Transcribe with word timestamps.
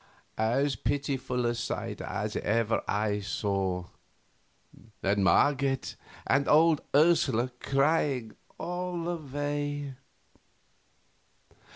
As 0.39 0.75
pitiful 0.75 1.45
a 1.45 1.53
sight 1.53 2.01
as 2.01 2.35
ever 2.37 2.81
I 2.87 3.19
saw. 3.19 3.85
And 5.03 5.23
Marget, 5.23 5.95
and 6.25 6.47
old 6.47 6.81
Ursula 6.95 7.51
crying 7.59 8.35
all 8.57 9.03
the 9.03 9.17
way. 9.17 9.93